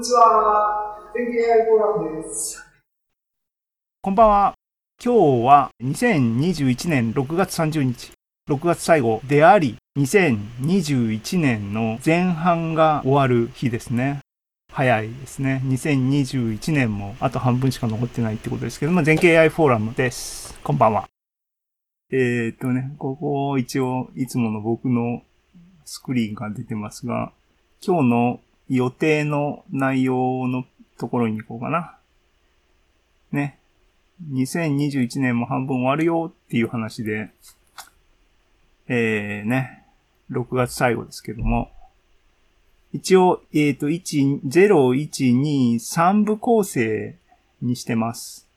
[0.00, 0.96] んにちは。
[1.12, 2.64] 天気 AI フォーラムです。
[4.00, 4.54] こんばんは。
[5.04, 8.12] 今日は2021年6月30日、
[8.48, 14.20] 6月最後であり、2021年の前半が終わる日ですね。
[14.72, 15.60] 早いですね。
[15.66, 20.58] 2021年もあと半分しか残ってないってことですけども、全景 AI フォーラムです。
[20.64, 21.10] こんばんは。
[22.10, 25.20] えー、っとね、ここ一応いつもの僕の
[25.84, 27.34] スクリーンが出てますが、
[27.86, 28.40] 今日の
[28.70, 30.64] 予定の内容の
[30.96, 31.98] ところに行こうかな。
[33.32, 33.58] ね。
[34.32, 37.30] 2021年も半分終わるよっていう話で、
[38.86, 39.84] えー、ね、
[40.30, 41.72] 6月最後ですけども、
[42.92, 47.16] 一応、えっ、と、1、0、1、2、3部構成
[47.62, 48.48] にしてます。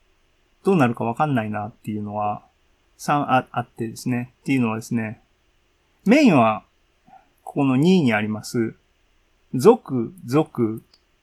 [0.64, 2.44] どうなるかわかんないなっていうのは、
[3.00, 4.32] 3ああってですね。
[4.42, 5.22] っていうのはですね、
[6.06, 6.64] メインは、
[7.44, 8.76] ここの2位にあります、
[9.56, 10.82] 続、続、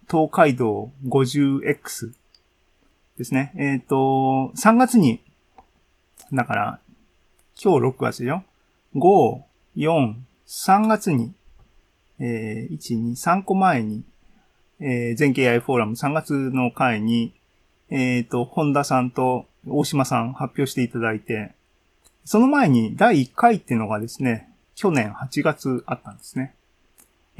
[0.09, 2.12] 東海道 50X
[3.19, 3.52] ですね。
[3.57, 5.21] えっ、と、3月に、
[6.32, 6.80] だから、
[7.60, 8.45] 今日6月よ。
[8.95, 9.43] 5、
[9.77, 10.15] 4、
[10.46, 11.32] 3月に、
[12.21, 14.04] えー、1、2、3個前に、
[14.79, 17.35] えー、全景 AI フォーラム3月の回に、
[17.91, 21.52] えっ、と、本田さんと大島さん発表していただいて、
[22.24, 26.54] その前に第1回っていうのがですね、去年8月あったんですね。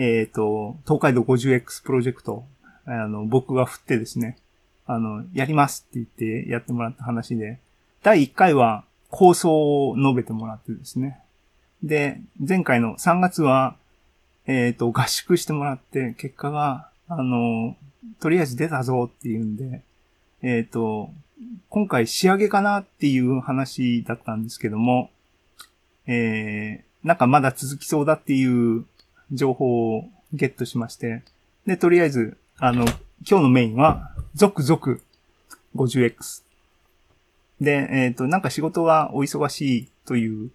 [0.03, 2.47] えっ、と、東海道 50X プロジェクト、
[2.87, 4.39] あの、僕が振ってですね、
[4.87, 7.59] あの、やりますって言ってやってもらった話で、
[8.03, 11.21] 第1回は構想を述べてもらってですね。
[11.83, 13.77] で、前回の3月は、
[14.47, 17.77] えっ、と、合宿してもらって、結果が、あの、
[18.21, 19.83] とりあえず出たぞっていうんで、
[20.41, 21.11] えっ、と、
[21.69, 25.11] 今回仕上げかなっていう話だったんですけども、
[26.07, 28.87] えー、なんかまだ続きそうだっていう
[29.33, 31.23] 情報をゲットしまして、
[31.67, 32.85] で、とりあえず、あの、
[33.29, 34.99] 今日のメインは、続々
[35.77, 36.43] 50X。
[37.61, 40.51] で、えっ、と、なんか仕事がお忙しいという、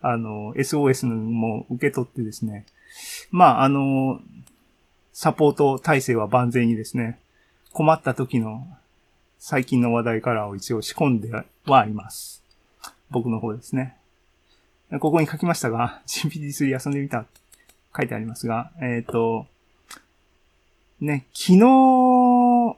[0.00, 2.66] あの、SOS も受け取ってですね、
[3.30, 4.20] まあ、あの、
[5.12, 7.18] サポート体制は万全にですね、
[7.72, 8.66] 困った時の
[9.38, 12.42] 最近の話題からを一応仕込んではあります。
[13.10, 13.96] 僕の方ですね。
[15.00, 17.26] ここに書きましたが、 GPT-3 遊んでみた。
[17.98, 19.46] 書いてありますが、えっ、と、
[21.00, 22.76] ね、昨日、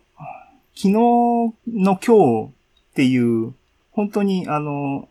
[0.75, 3.53] 昨日の今日っていう、
[3.93, 5.09] 本当にあの、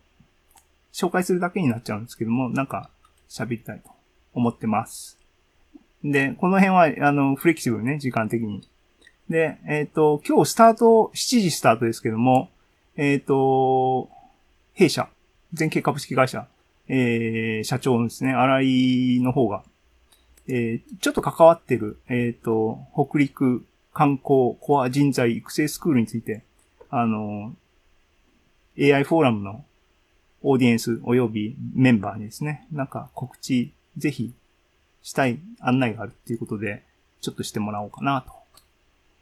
[0.91, 2.89] 紹介するだけになっちゃうんですけども、なんか
[3.29, 3.91] 喋りたいと
[4.33, 5.19] 思ってます。
[6.03, 8.67] で、この辺は、あの、フレキシブルね、時間的に。
[9.29, 12.49] で、えっ、と、今日スタート、7時スタートですけども、
[12.95, 14.09] えっ、と、
[14.73, 15.07] 弊社、
[15.53, 16.47] 全景株式会社、
[16.87, 19.63] えー、社長のですね、荒井の方が、
[20.51, 26.43] えー、ちょっと関わってる、えっ、と、北陸観光コア人材育成スクールについて、
[26.89, 27.53] あの、
[28.77, 29.63] AI フォーラムの
[30.41, 34.33] オーディエンス及びメンバーにですね、なんか告知ぜひ
[35.03, 36.83] したい案内があるっていうことで、
[37.21, 38.33] ちょっとしてもらおうかなと。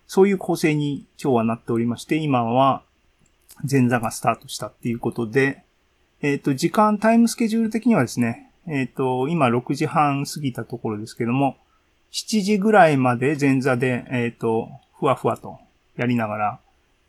[0.07, 2.83] そういう構成に今日はなっておりまして、今は
[3.69, 5.63] 前座がスタートしたっていうことで、
[6.21, 11.57] えっ、と、時間、タイムスケジュール的にはですね、えっ、と、今6時半過ぎたところですけども、
[12.11, 14.69] 7時ぐらいまで前座で、えっ、と、
[14.99, 15.59] ふわふわと
[15.95, 16.59] やりながら、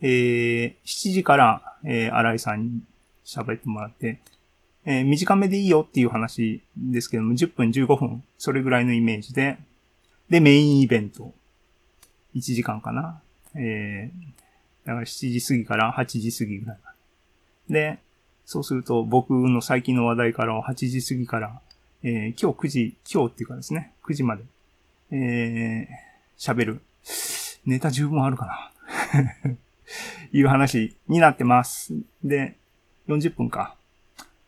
[0.01, 2.81] えー、7時から、えー、新井さんに
[3.25, 4.21] 喋ってもらって、
[4.85, 9.59] えー短めでいいよっていう話ですけども、10分15分、それぐらいのイメージで、
[10.31, 11.35] で、メインイベント、
[12.35, 13.21] 1時間かな。
[13.55, 16.93] えー、だから7時過ぎから8時過ぎぐらいま
[17.69, 17.75] で。
[17.75, 17.99] で、
[18.51, 21.61] そうすると僕の最近の話題から8時過ぎから、
[22.03, 24.45] えー今日9時、今日っていうかですね、9時まで、
[25.11, 25.87] えー、
[26.39, 26.81] 喋る。
[27.67, 28.73] ネタ十分あるかな
[30.33, 31.93] いう話になってます。
[32.25, 32.57] で、
[33.09, 33.77] 40分か。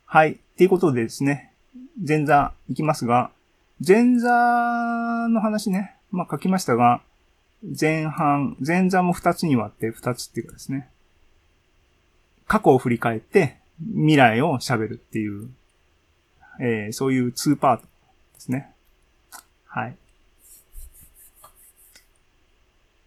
[0.07, 0.33] はい。
[0.33, 1.53] っていうことでですね、
[2.09, 3.31] 前座いきますが、
[3.87, 4.31] 前座
[5.29, 7.03] の話ね、まあ書きましたが、
[7.79, 10.89] 前半、前座も2つに割って2つっていうかですね、
[12.47, 15.49] 過去を振り返って未来を喋るっていう、
[16.61, 17.89] えーそういう2パートで
[18.41, 18.71] すね。
[19.67, 19.97] はい。